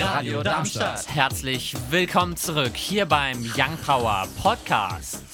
Radio 0.00 0.42
Darmstadt. 0.44 1.08
Herzlich 1.12 1.74
willkommen 1.90 2.36
zurück 2.36 2.76
hier 2.76 3.04
beim 3.04 3.38
Young 3.56 3.76
Power 3.84 4.28
Podcast. 4.40 5.24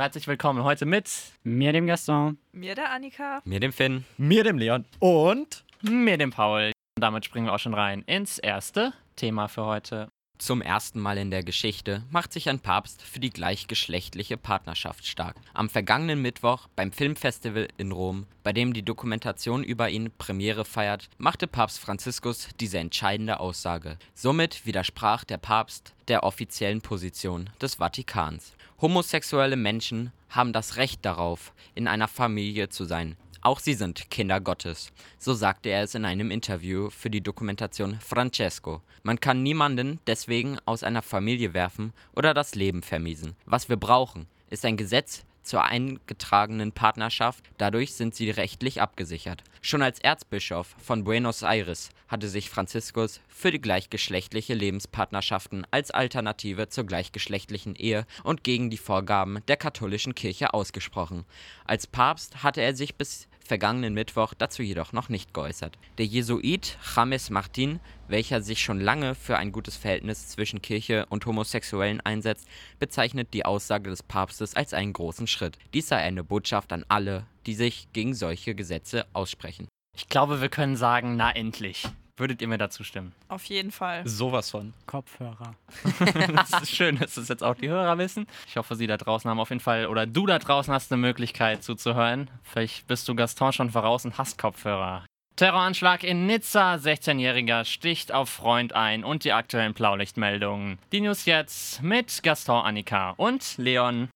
Herzlich 0.00 0.26
willkommen 0.26 0.64
heute 0.64 0.84
mit 0.84 1.08
Mir, 1.44 1.72
dem 1.72 1.86
Gaston. 1.86 2.38
Mir 2.52 2.74
der 2.74 2.90
Annika. 2.90 3.40
Mir 3.44 3.60
dem 3.60 3.72
Finn. 3.72 4.04
Mir, 4.16 4.42
dem 4.42 4.58
Leon. 4.58 4.84
Und 4.98 5.64
mir, 5.82 6.18
dem 6.18 6.30
Paul. 6.30 6.72
Und 6.96 7.02
damit 7.02 7.24
springen 7.24 7.46
wir 7.46 7.52
auch 7.52 7.58
schon 7.58 7.74
rein 7.74 8.02
ins 8.06 8.38
erste 8.38 8.92
Thema 9.14 9.46
für 9.46 9.64
heute. 9.64 10.08
Zum 10.38 10.60
ersten 10.60 10.98
Mal 10.98 11.16
in 11.16 11.30
der 11.30 11.44
Geschichte 11.44 12.02
macht 12.10 12.32
sich 12.32 12.48
ein 12.48 12.58
Papst 12.58 13.02
für 13.02 13.20
die 13.20 13.30
gleichgeschlechtliche 13.30 14.36
Partnerschaft 14.36 15.06
stark. 15.06 15.36
Am 15.54 15.70
vergangenen 15.70 16.20
Mittwoch 16.20 16.66
beim 16.74 16.90
Filmfestival 16.90 17.68
in 17.76 17.92
Rom, 17.92 18.26
bei 18.42 18.52
dem 18.52 18.72
die 18.72 18.82
Dokumentation 18.82 19.62
über 19.62 19.88
ihn 19.88 20.10
Premiere 20.18 20.64
feiert, 20.64 21.08
machte 21.18 21.46
Papst 21.46 21.78
Franziskus 21.78 22.48
diese 22.58 22.78
entscheidende 22.78 23.38
Aussage. 23.38 23.96
Somit 24.14 24.66
widersprach 24.66 25.22
der 25.22 25.38
Papst 25.38 25.94
der 26.08 26.24
offiziellen 26.24 26.80
Position 26.80 27.48
des 27.62 27.76
Vatikans. 27.76 28.54
Homosexuelle 28.80 29.56
Menschen 29.56 30.12
haben 30.28 30.52
das 30.52 30.76
Recht 30.76 31.04
darauf, 31.04 31.54
in 31.76 31.86
einer 31.86 32.08
Familie 32.08 32.68
zu 32.68 32.84
sein, 32.84 33.16
auch 33.44 33.60
sie 33.60 33.74
sind 33.74 34.10
Kinder 34.10 34.40
Gottes. 34.40 34.90
So 35.18 35.34
sagte 35.34 35.68
er 35.68 35.82
es 35.82 35.94
in 35.94 36.04
einem 36.04 36.30
Interview 36.30 36.90
für 36.90 37.10
die 37.10 37.20
Dokumentation 37.20 37.98
Francesco. 38.00 38.80
Man 39.02 39.20
kann 39.20 39.42
niemanden 39.42 40.00
deswegen 40.06 40.58
aus 40.64 40.82
einer 40.82 41.02
Familie 41.02 41.54
werfen 41.54 41.92
oder 42.16 42.32
das 42.32 42.54
Leben 42.54 42.82
vermiesen. 42.82 43.36
Was 43.44 43.68
wir 43.68 43.76
brauchen, 43.76 44.26
ist 44.48 44.64
ein 44.64 44.76
Gesetz, 44.76 45.24
zur 45.44 45.62
eingetragenen 45.64 46.72
Partnerschaft, 46.72 47.44
dadurch 47.58 47.94
sind 47.94 48.14
sie 48.14 48.30
rechtlich 48.30 48.80
abgesichert. 48.80 49.44
Schon 49.60 49.82
als 49.82 50.00
Erzbischof 50.00 50.74
von 50.82 51.04
Buenos 51.04 51.42
Aires 51.42 51.90
hatte 52.08 52.28
sich 52.28 52.50
Franziskus 52.50 53.20
für 53.28 53.50
die 53.50 53.60
gleichgeschlechtliche 53.60 54.54
Lebenspartnerschaften 54.54 55.66
als 55.70 55.90
Alternative 55.90 56.68
zur 56.68 56.84
gleichgeschlechtlichen 56.84 57.76
Ehe 57.76 58.06
und 58.24 58.42
gegen 58.42 58.70
die 58.70 58.78
Vorgaben 58.78 59.40
der 59.48 59.56
katholischen 59.56 60.14
Kirche 60.14 60.54
ausgesprochen. 60.54 61.24
Als 61.66 61.86
Papst 61.86 62.42
hatte 62.42 62.62
er 62.62 62.74
sich 62.74 62.96
bis 62.96 63.28
vergangenen 63.44 63.94
Mittwoch 63.94 64.34
dazu 64.34 64.62
jedoch 64.62 64.92
noch 64.92 65.08
nicht 65.08 65.34
geäußert. 65.34 65.78
Der 65.98 66.06
Jesuit 66.06 66.78
James 66.96 67.30
Martin, 67.30 67.78
welcher 68.08 68.42
sich 68.42 68.60
schon 68.60 68.80
lange 68.80 69.14
für 69.14 69.36
ein 69.36 69.52
gutes 69.52 69.76
Verhältnis 69.76 70.28
zwischen 70.28 70.62
Kirche 70.62 71.06
und 71.10 71.26
Homosexuellen 71.26 72.00
einsetzt, 72.00 72.48
bezeichnet 72.78 73.34
die 73.34 73.44
Aussage 73.44 73.90
des 73.90 74.02
Papstes 74.02 74.56
als 74.56 74.74
einen 74.74 74.92
großen 74.92 75.26
Schritt. 75.26 75.58
Dies 75.74 75.88
sei 75.88 75.98
eine 75.98 76.24
Botschaft 76.24 76.72
an 76.72 76.84
alle, 76.88 77.26
die 77.46 77.54
sich 77.54 77.88
gegen 77.92 78.14
solche 78.14 78.54
Gesetze 78.54 79.06
aussprechen. 79.12 79.68
Ich 79.96 80.08
glaube, 80.08 80.40
wir 80.40 80.48
können 80.48 80.76
sagen, 80.76 81.16
na 81.16 81.30
endlich. 81.30 81.84
Würdet 82.16 82.40
ihr 82.40 82.48
mir 82.48 82.58
dazu 82.58 82.84
stimmen? 82.84 83.12
Auf 83.28 83.44
jeden 83.46 83.72
Fall. 83.72 84.06
Sowas 84.06 84.50
von. 84.50 84.72
Kopfhörer. 84.86 85.56
das 86.36 86.62
ist 86.62 86.70
schön, 86.70 86.96
dass 86.98 87.14
das 87.14 87.28
jetzt 87.28 87.42
auch 87.42 87.56
die 87.56 87.68
Hörer 87.68 87.98
wissen. 87.98 88.26
Ich 88.46 88.56
hoffe, 88.56 88.76
sie 88.76 88.86
da 88.86 88.96
draußen 88.96 89.28
haben 89.28 89.40
auf 89.40 89.50
jeden 89.50 89.60
Fall, 89.60 89.88
oder 89.88 90.06
du 90.06 90.26
da 90.26 90.38
draußen 90.38 90.72
hast 90.72 90.92
eine 90.92 91.00
Möglichkeit 91.00 91.64
zuzuhören. 91.64 92.30
Vielleicht 92.44 92.86
bist 92.86 93.08
du 93.08 93.16
Gaston 93.16 93.52
schon 93.52 93.70
voraus 93.70 94.04
und 94.04 94.16
hast 94.16 94.38
Kopfhörer. 94.38 95.04
Terroranschlag 95.36 96.04
in 96.04 96.26
Nizza, 96.26 96.74
16-Jähriger 96.74 97.64
sticht 97.64 98.12
auf 98.12 98.28
Freund 98.28 98.72
ein 98.72 99.02
und 99.02 99.24
die 99.24 99.32
aktuellen 99.32 99.74
Blaulichtmeldungen. 99.74 100.78
Die 100.92 101.00
News 101.00 101.24
jetzt 101.24 101.82
mit 101.82 102.22
Gaston, 102.22 102.64
Annika 102.64 103.14
und 103.16 103.58
Leon. 103.58 104.08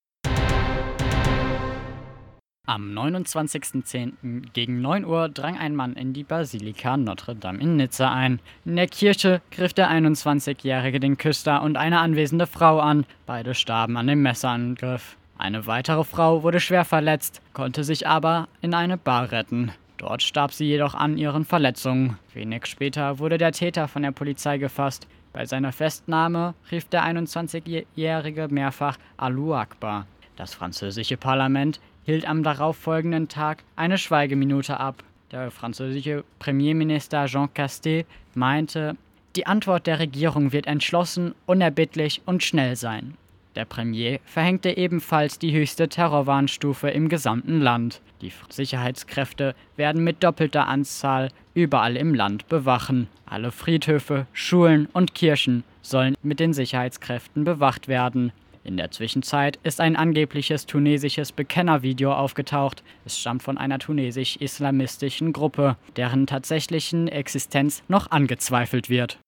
Am 2.69 2.92
29.10. 2.92 4.52
gegen 4.52 4.83
9 4.83 5.06
Uhr 5.06 5.30
drang 5.30 5.56
ein 5.56 5.74
Mann 5.74 5.94
in 5.94 6.12
die 6.12 6.22
Basilika 6.22 6.98
Notre 6.98 7.34
Dame 7.34 7.60
in 7.60 7.77
Nizza 7.77 8.12
ein. 8.12 8.41
In 8.66 8.77
der 8.77 8.88
Kirche 8.88 9.41
griff 9.50 9.72
der 9.72 9.91
21-Jährige 9.91 11.00
den 11.00 11.16
Küster 11.16 11.62
und 11.62 11.78
eine 11.78 12.00
anwesende 12.00 12.47
Frau 12.47 12.78
an. 12.78 13.06
Beide 13.25 13.54
starben 13.54 13.97
an 13.97 14.06
dem 14.06 14.20
Messerangriff. 14.20 15.16
Eine 15.38 15.66
weitere 15.66 16.04
Frau 16.04 16.42
wurde 16.42 16.60
schwer 16.60 16.84
verletzt, 16.84 17.41
konnte 17.54 17.84
sich 17.84 18.06
aber 18.06 18.48
in 18.60 18.75
eine 18.75 18.98
Bar 18.98 19.32
retten. 19.32 19.72
Dort 19.97 20.22
starb 20.22 20.53
sie 20.53 20.66
jedoch 20.66 20.94
an 20.94 21.16
ihren 21.16 21.47
Verletzungen. 21.47 22.19
Wenig 22.34 22.66
später 22.66 23.19
wurde 23.19 23.38
der 23.38 23.53
Täter 23.53 23.88
von 23.88 24.03
der 24.03 24.12
Polizei 24.12 24.59
gefasst. 24.59 25.09
Bei 25.32 25.47
seiner 25.47 25.72
Festnahme 25.72 26.53
rief 26.71 26.84
der 26.84 27.03
21-Jährige 27.04 28.48
mehrfach 28.48 28.98
Alou 29.16 29.54
Akbar. 29.54 30.06
Das 30.37 30.53
französische 30.53 31.16
Parlament 31.16 31.81
hielt 32.08 32.26
am 32.26 32.42
darauffolgenden 32.42 33.28
Tag 33.28 33.64
eine 33.76 33.98
Schweigeminute 33.98 34.80
ab. 34.80 35.04
Der 35.30 35.50
französische 35.50 36.24
Premierminister 36.38 37.26
Jean 37.26 37.52
Castex 37.52 38.08
meinte, 38.34 38.96
die 39.36 39.46
Antwort 39.46 39.86
der 39.86 39.98
Regierung 39.98 40.52
wird 40.52 40.66
entschlossen, 40.66 41.34
unerbittlich 41.44 42.22
und 42.24 42.42
schnell 42.42 42.76
sein. 42.76 43.12
Der 43.56 43.66
Premier 43.66 44.20
verhängte 44.24 44.74
ebenfalls 44.74 45.38
die 45.38 45.52
höchste 45.52 45.91
Terrorwarnstufe 45.91 46.88
im 46.88 47.10
gesamten 47.10 47.60
Land. 47.60 48.00
Die 48.22 48.32
Sicherheitskräfte 48.48 49.54
werden 49.76 50.02
mit 50.02 50.24
doppelter 50.24 50.66
Anzahl 50.66 51.28
überall 51.52 51.94
im 51.94 52.14
Land 52.14 52.48
bewachen. 52.48 53.08
Alle 53.26 53.52
Friedhöfe, 53.52 54.26
Schulen 54.32 54.88
und 54.94 55.14
Kirchen 55.14 55.62
sollen 55.82 56.14
mit 56.22 56.41
den 56.41 56.54
Sicherheitskräften 56.54 57.44
bewacht 57.44 57.86
werden. 57.86 58.32
In 58.64 58.76
der 58.76 58.91
Zwischenzeit 58.91 59.58
ist 59.62 59.80
ein 59.80 59.96
angebliches 59.96 60.66
tunesisches 60.66 61.32
Bekennervideo 61.32 62.12
aufgetaucht. 62.12 62.82
Es 63.04 63.19
stammt 63.19 63.42
von 63.42 63.58
einer 63.58 63.78
tunesisch-islamistischen 63.78 65.32
Gruppe, 65.32 65.76
deren 65.96 66.26
tatsächlichen 66.26 67.08
Existenz 67.08 67.82
noch 67.88 68.10
angezweifelt 68.10 68.91
wird. 68.91 69.18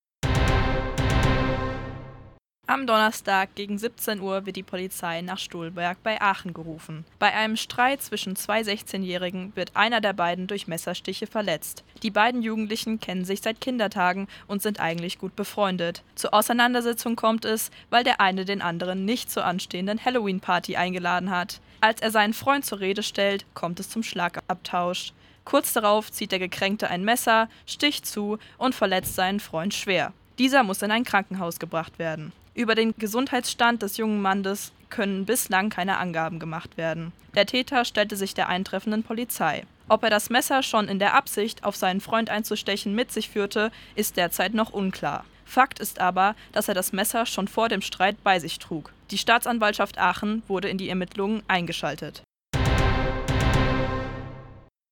Am 2.71 2.87
Donnerstag 2.87 3.57
gegen 3.57 3.79
17 3.79 4.21
Uhr 4.21 4.47
wird 4.47 4.55
die 4.55 4.63
Polizei 4.63 5.23
nach 5.23 5.41
Stolberg 5.41 6.01
bei 6.05 6.21
Aachen 6.21 6.55
gerufen. 6.55 7.05
Bei 7.19 7.35
einem 7.35 7.57
Streit 7.57 8.01
zwischen 8.01 8.37
zwei 8.37 8.61
16-Jährigen 8.61 9.51
wird 9.57 9.73
einer 9.75 10.01
der 10.01 10.13
beiden 10.13 10.47
durch 10.47 10.69
Messerstiche 10.69 11.27
verletzt. 11.27 11.83
Die 12.05 12.13
beiden 12.13 12.43
Jugendlichen 12.43 13.01
kennen 13.01 13.25
sich 13.25 13.41
seit 13.41 13.61
Kindertagen 13.61 14.29
und 14.47 14.63
sind 14.63 14.79
eigentlich 14.79 15.19
gut 15.19 15.35
befreundet. 15.35 16.05
Zur 16.15 16.33
Auseinandersetzung 16.33 17.17
kommt 17.17 17.45
es, 17.45 17.73
weil 17.91 18.05
der 18.05 18.21
eine 18.21 18.45
den 18.45 18.63
anderen 18.63 19.05
nicht 19.05 19.33
zur 19.33 19.45
anstehenden 19.45 20.05
Halloween-Party 20.05 20.77
eingeladen 20.77 21.31
hat. 21.33 21.61
Als 21.81 22.01
er 22.01 22.13
seinen 22.13 22.35
Freund 22.35 22.65
zur 22.65 22.79
Rede 22.79 23.03
stellt, 23.03 23.47
kommt 23.53 23.81
es 23.81 23.91
zum 23.91 24.05
Schlagabtausch. 24.05 25.13
Kurz 25.45 25.73
darauf 25.73 26.13
zieht 26.13 26.31
der 26.31 26.39
Gekränkte 26.39 26.89
ein 26.89 27.05
Messer, 27.05 27.49
sticht 27.67 28.07
zu 28.07 28.39
und 28.59 28.77
verletzt 28.77 29.17
seinen 29.17 29.41
Freund 29.41 29.75
schwer. 29.75 30.13
Dieser 30.39 30.63
muss 30.63 30.83
in 30.83 30.93
ein 30.93 31.03
Krankenhaus 31.03 31.59
gebracht 31.59 31.99
werden. 31.99 32.33
Über 32.55 32.75
den 32.75 32.95
Gesundheitsstand 32.99 33.83
des 33.83 33.97
jungen 33.97 34.21
Mannes 34.21 34.73
können 34.89 35.25
bislang 35.25 35.71
keine 35.71 35.99
Angaben 35.99 36.41
gemacht 36.41 36.77
werden. 36.77 37.13
Der 37.35 37.47
Täter 37.47 37.85
stellte 37.85 38.17
sich 38.17 38.35
der 38.35 38.49
eintreffenden 38.49 39.05
Polizei. 39.05 39.65
Ob 39.89 40.03
er 40.03 40.11
das 40.11 40.31
Messer 40.31 40.63
schon 40.65 40.89
in 40.89 40.99
der 40.99 41.15
Absicht, 41.15 41.63
auf 41.63 41.77
seinen 41.77 42.01
Freund 42.01 42.29
einzustechen, 42.29 42.95
mit 42.95 43.13
sich 43.13 43.31
führte, 43.31 43.71
ist 43.95 44.17
derzeit 44.17 44.53
noch 44.53 44.73
unklar. 44.73 45.25
Fakt 45.45 45.79
ist 45.79 46.01
aber, 46.01 46.35
dass 46.53 46.69
er 46.69 46.75
das 46.75 46.93
Messer 46.93 47.25
schon 47.25 47.49
vor 47.49 47.69
dem 47.69 47.83
Streit 47.83 48.23
bei 48.23 48.39
sich 48.41 48.59
trug. 48.59 48.93
Die 49.11 49.19
Staatsanwaltschaft 49.19 49.99
Aachen 49.99 50.43
wurde 50.49 50.69
in 50.69 50.79
die 50.79 50.89
Ermittlungen 50.89 51.43
eingeschaltet. 51.49 52.23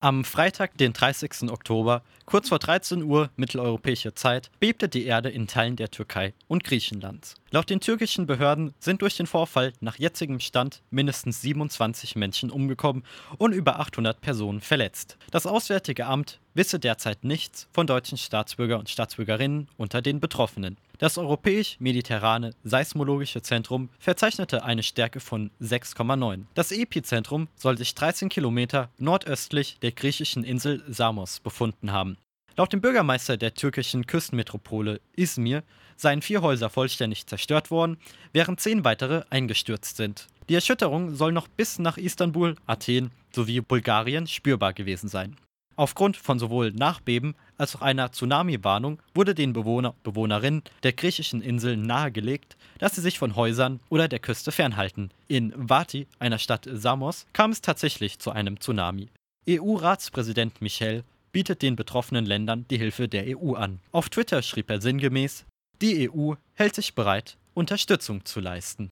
Am 0.01 0.25
Freitag, 0.25 0.79
den 0.79 0.93
30. 0.93 1.51
Oktober, 1.51 2.03
kurz 2.25 2.51
vor 2.51 2.61
13 2.61 3.03
Uhr 3.03 3.31
mitteleuropäischer 3.35 4.15
Zeit, 4.15 4.49
bebte 4.61 4.89
die 4.89 5.05
Erde 5.05 5.29
in 5.29 5.49
Teilen 5.49 5.75
der 5.75 5.91
Türkei 5.91 6.35
und 6.47 6.63
Griechenlands. 6.63 7.35
Laut 7.51 7.71
den 7.71 7.81
türkischen 7.81 8.27
Behörden 8.27 8.75
sind 8.79 9.01
durch 9.01 9.17
den 9.17 9.27
Vorfall 9.27 9.73
nach 9.81 9.99
jetzigem 9.99 10.39
Stand 10.39 10.83
mindestens 10.91 11.41
27 11.41 12.15
Menschen 12.15 12.51
umgekommen 12.51 13.05
und 13.39 13.53
über 13.53 13.81
800 13.81 14.21
Personen 14.21 14.61
verletzt. 14.61 15.17
Das 15.31 15.47
Auswärtige 15.47 16.05
Amt 16.05 16.41
wisse 16.53 16.79
derzeit 16.79 17.25
nichts 17.25 17.67
von 17.73 17.87
deutschen 17.87 18.19
Staatsbürger 18.19 18.79
und 18.79 18.91
Staatsbürgerinnen 18.91 19.69
unter 19.79 20.03
den 20.03 20.21
Betroffenen. 20.21 20.77
Das 20.99 21.17
Europäisch-Mediterrane 21.17 22.51
Seismologische 22.65 23.41
Zentrum 23.41 23.89
verzeichnete 23.99 24.65
eine 24.65 24.83
Stärke 24.83 25.21
von 25.21 25.51
6,9. 25.63 26.45
Das 26.53 26.71
Epizentrum 26.71 27.49
soll 27.57 27.79
sich 27.79 27.95
13 27.95 28.29
Kilometer 28.29 28.91
nordöstlich 28.99 29.79
der 29.81 29.93
griechischen 29.93 30.45
Insel 30.45 30.83
Samos 30.89 31.41
befunden 31.41 31.93
haben. 31.93 32.19
Laut 32.59 32.73
dem 32.73 32.81
Bürgermeister 32.81 33.37
der 33.37 33.55
türkischen 33.55 34.05
Küstenmetropole 34.09 35.01
Izmir 35.15 35.63
seien 35.97 36.23
vier 36.23 36.43
Häuser 36.43 36.69
vollständig 36.69 37.25
zerstört 37.25 37.71
worden, 37.71 37.99
während 38.33 38.59
zehn 38.59 38.85
weitere 38.85 39.23
eingestürzt 39.31 39.97
sind. 39.97 40.27
Die 40.49 40.57
Erschütterung 40.57 41.15
soll 41.15 41.31
noch 41.31 41.47
bis 41.47 41.79
nach 41.79 41.99
Istanbul, 41.99 42.57
Athen 42.67 43.13
sowie 43.33 43.61
Bulgarien 43.61 44.27
spürbar 44.27 44.73
gewesen 44.73 45.07
sein. 45.09 45.37
Aufgrund 45.77 46.17
von 46.17 46.41
sowohl 46.41 46.73
Nachbeben 46.73 47.37
als 47.59 47.77
auch 47.77 47.83
einer 47.83 48.11
Tsunami-Warnung 48.11 49.01
wurde 49.15 49.37
den 49.37 49.53
Bewohner 49.53 49.95
Bewohnerinnen 50.03 50.65
der 50.83 50.95
griechischen 50.95 51.43
Inseln 51.43 51.83
nahegelegt, 51.83 52.57
dass 52.81 52.97
sie 52.97 53.03
sich 53.03 53.21
von 53.21 53.37
Häusern 53.37 53.79
oder 53.89 54.09
der 54.09 54.19
Küste 54.19 54.51
fernhalten. 54.51 55.13
In 55.29 55.55
Vati, 55.57 56.09
einer 56.19 56.41
Stadt 56.41 56.69
Samos, 56.69 57.25
kam 57.33 57.53
es 57.53 57.61
tatsächlich 57.61 58.19
zu 58.19 58.33
einem 58.33 58.59
Tsunami. 58.59 59.11
EU-Ratspräsident 59.49 60.61
Michel 60.61 61.05
bietet 61.39 61.63
den 61.63 61.77
betroffenen 61.77 62.27
Ländern 62.27 62.67
die 62.69 62.79
Hilfe 62.79 63.07
der 63.07 63.39
EU 63.39 63.55
an. 63.55 63.79
Auf 63.93 64.09
Twitter 64.09 64.43
schrieb 64.43 64.69
er 64.71 64.81
sinngemäß, 64.81 65.47
die 65.81 66.11
EU 66.11 66.35
hält 66.55 66.75
sich 66.75 66.97
bereit, 66.97 67.39
Unterstützung 67.55 68.25
zu 68.25 68.41
leisten. 68.41 68.91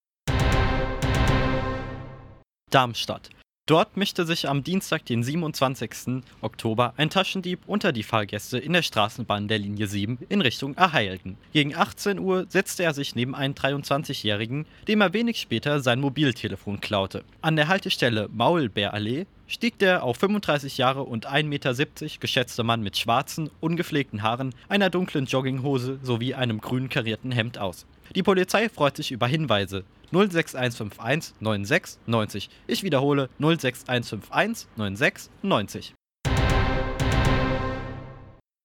Darmstadt. 2.71 3.31
Dort 3.69 3.97
mischte 3.97 4.25
sich 4.25 4.49
am 4.49 4.63
Dienstag, 4.63 5.07
den 5.07 5.25
27. 5.25 6.23
Oktober, 6.41 6.95
ein 6.97 7.11
Taschendieb 7.11 7.59
unter 7.67 7.91
die 7.91 8.05
Fahrgäste 8.05 8.59
in 8.59 8.73
der 8.73 8.83
Straßenbahn 8.83 9.49
der 9.49 9.59
Linie 9.59 9.89
7 9.89 10.19
in 10.29 10.41
Richtung 10.41 10.77
Erheilden. 10.77 11.37
Gegen 11.53 11.75
18 11.75 12.21
Uhr 12.21 12.47
setzte 12.49 12.85
er 12.85 12.95
sich 12.95 13.17
neben 13.17 13.35
einen 13.35 13.55
23-Jährigen, 13.55 14.67
dem 14.87 15.01
er 15.01 15.13
wenig 15.15 15.41
später 15.41 15.81
sein 15.81 15.99
Mobiltelefon 15.99 16.81
klaute. 16.81 17.25
An 17.43 17.57
der 17.57 17.67
Haltestelle 17.67 18.29
Maulbeerallee 18.33 19.27
stieg 19.49 19.81
der 19.81 20.05
auf 20.05 20.17
35 20.19 20.79
Jahre 20.79 21.03
und 21.03 21.27
1,70 21.27 21.45
Meter 21.47 21.75
geschätzte 22.21 22.62
Mann 22.62 22.85
mit 22.85 22.97
schwarzen, 22.97 23.51
ungepflegten 23.59 24.23
Haaren, 24.23 24.55
einer 24.69 24.91
dunklen 24.91 25.27
Jogginghose 25.27 25.99
sowie 26.05 26.35
einem 26.35 26.61
grün 26.61 26.89
karierten 26.89 27.33
Hemd 27.33 27.59
aus. 27.59 27.85
Die 28.15 28.23
Polizei 28.23 28.69
freut 28.69 28.97
sich 28.97 29.11
über 29.11 29.27
Hinweise. 29.27 29.83
06151 30.12 31.35
96 31.41 31.99
90. 32.06 32.50
Ich 32.67 32.82
wiederhole 32.82 33.29
06151 33.38 34.67
96 34.76 35.31
90. 35.43 35.94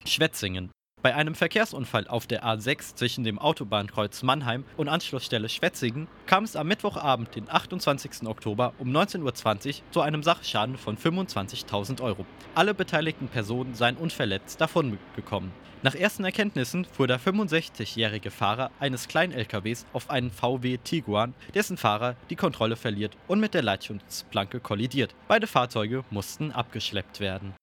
Schwetzingen. 0.04 0.70
Bei 1.02 1.16
einem 1.16 1.34
Verkehrsunfall 1.34 2.06
auf 2.06 2.28
der 2.28 2.44
A6 2.44 2.94
zwischen 2.94 3.24
dem 3.24 3.40
Autobahnkreuz 3.40 4.22
Mannheim 4.22 4.64
und 4.76 4.88
Anschlussstelle 4.88 5.48
Schwetzingen 5.48 6.06
kam 6.26 6.44
es 6.44 6.54
am 6.54 6.68
Mittwochabend, 6.68 7.34
den 7.34 7.50
28. 7.50 8.24
Oktober 8.28 8.72
um 8.78 8.88
19.20 8.96 9.68
Uhr 9.68 9.74
zu 9.90 10.00
einem 10.00 10.22
Sachschaden 10.22 10.78
von 10.78 10.96
25.000 10.96 12.00
Euro. 12.02 12.24
Alle 12.54 12.72
beteiligten 12.72 13.26
Personen 13.26 13.74
seien 13.74 13.96
unverletzt 13.96 14.60
davongekommen. 14.60 15.50
Nach 15.82 15.96
ersten 15.96 16.22
Erkenntnissen 16.22 16.84
fuhr 16.84 17.08
der 17.08 17.18
65-jährige 17.18 18.30
Fahrer 18.30 18.70
eines 18.78 19.08
Klein-LKWs 19.08 19.86
auf 19.92 20.08
einen 20.08 20.30
VW 20.30 20.78
Tiguan, 20.78 21.34
dessen 21.52 21.78
Fahrer 21.78 22.14
die 22.30 22.36
Kontrolle 22.36 22.76
verliert 22.76 23.16
und 23.26 23.40
mit 23.40 23.54
der 23.54 23.62
Leitschutzplanke 23.62 24.60
kollidiert. 24.60 25.16
Beide 25.26 25.48
Fahrzeuge 25.48 26.04
mussten 26.10 26.52
abgeschleppt 26.52 27.18
werden. 27.18 27.54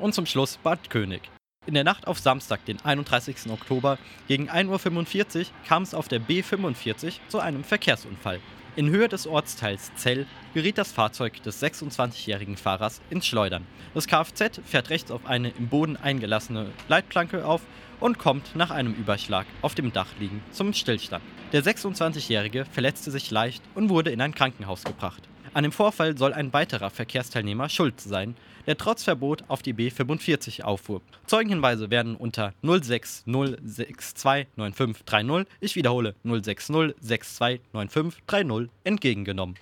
Und 0.00 0.14
zum 0.14 0.26
Schluss 0.26 0.56
Bad 0.56 0.90
König. 0.90 1.22
In 1.64 1.74
der 1.74 1.84
Nacht 1.84 2.08
auf 2.08 2.18
Samstag, 2.18 2.64
den 2.64 2.84
31. 2.84 3.50
Oktober, 3.50 3.98
gegen 4.26 4.50
1.45 4.50 5.38
Uhr 5.38 5.46
kam 5.68 5.84
es 5.84 5.94
auf 5.94 6.08
der 6.08 6.20
B45 6.20 7.20
zu 7.28 7.38
einem 7.38 7.62
Verkehrsunfall. 7.62 8.40
In 8.74 8.90
Höhe 8.90 9.06
des 9.06 9.28
Ortsteils 9.28 9.92
Zell 9.94 10.26
geriet 10.54 10.78
das 10.78 10.90
Fahrzeug 10.90 11.40
des 11.44 11.62
26-jährigen 11.62 12.56
Fahrers 12.56 13.00
ins 13.10 13.26
Schleudern. 13.26 13.66
Das 13.94 14.08
Kfz 14.08 14.60
fährt 14.64 14.90
rechts 14.90 15.12
auf 15.12 15.26
eine 15.26 15.50
im 15.50 15.68
Boden 15.68 15.96
eingelassene 15.96 16.72
Leitplanke 16.88 17.44
auf 17.44 17.60
und 18.00 18.18
kommt 18.18 18.56
nach 18.56 18.70
einem 18.70 18.94
Überschlag 18.94 19.46
auf 19.60 19.76
dem 19.76 19.92
Dach 19.92 20.08
liegend 20.18 20.42
zum 20.52 20.72
Stillstand. 20.72 21.22
Der 21.52 21.62
26-jährige 21.62 22.64
verletzte 22.64 23.12
sich 23.12 23.30
leicht 23.30 23.62
und 23.74 23.88
wurde 23.88 24.10
in 24.10 24.20
ein 24.20 24.34
Krankenhaus 24.34 24.82
gebracht. 24.82 25.28
An 25.54 25.64
dem 25.64 25.72
Vorfall 25.72 26.16
soll 26.16 26.32
ein 26.32 26.54
weiterer 26.54 26.88
Verkehrsteilnehmer 26.88 27.68
schuld 27.68 28.00
sein, 28.00 28.34
der 28.66 28.78
trotz 28.78 29.04
Verbot 29.04 29.44
auf 29.48 29.60
die 29.60 29.74
B45 29.74 30.62
auffuhr. 30.62 31.02
Zeugenhinweise 31.26 31.90
werden 31.90 32.16
unter 32.16 32.54
060629530, 32.62 35.44
ich 35.60 35.76
wiederhole 35.76 36.14
060629530, 36.24 38.70
entgegengenommen. 38.84 39.58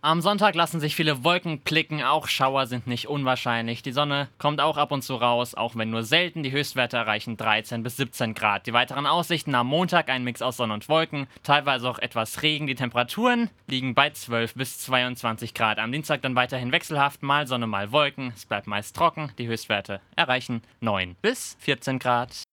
Am 0.00 0.20
Sonntag 0.20 0.54
lassen 0.54 0.78
sich 0.78 0.94
viele 0.94 1.24
Wolken 1.24 1.58
blicken, 1.58 2.04
auch 2.04 2.28
Schauer 2.28 2.66
sind 2.66 2.86
nicht 2.86 3.08
unwahrscheinlich. 3.08 3.82
Die 3.82 3.90
Sonne 3.90 4.28
kommt 4.38 4.60
auch 4.60 4.76
ab 4.76 4.92
und 4.92 5.02
zu 5.02 5.16
raus, 5.16 5.56
auch 5.56 5.74
wenn 5.74 5.90
nur 5.90 6.04
selten. 6.04 6.44
Die 6.44 6.52
Höchstwerte 6.52 6.96
erreichen 6.96 7.36
13 7.36 7.82
bis 7.82 7.96
17 7.96 8.34
Grad. 8.34 8.68
Die 8.68 8.72
weiteren 8.72 9.06
Aussichten 9.06 9.56
am 9.56 9.66
Montag 9.66 10.08
ein 10.08 10.22
Mix 10.22 10.40
aus 10.40 10.58
Sonne 10.58 10.74
und 10.74 10.88
Wolken, 10.88 11.26
teilweise 11.42 11.90
auch 11.90 11.98
etwas 11.98 12.42
Regen. 12.42 12.68
Die 12.68 12.76
Temperaturen 12.76 13.50
liegen 13.66 13.96
bei 13.96 14.10
12 14.10 14.54
bis 14.54 14.78
22 14.78 15.52
Grad. 15.52 15.80
Am 15.80 15.90
Dienstag 15.90 16.22
dann 16.22 16.36
weiterhin 16.36 16.70
wechselhaft, 16.70 17.24
mal 17.24 17.48
Sonne, 17.48 17.66
mal 17.66 17.90
Wolken. 17.90 18.32
Es 18.36 18.46
bleibt 18.46 18.68
meist 18.68 18.94
trocken. 18.94 19.32
Die 19.36 19.48
Höchstwerte 19.48 20.00
erreichen 20.14 20.62
9 20.78 21.16
bis 21.22 21.56
14 21.58 21.98
Grad. 21.98 22.44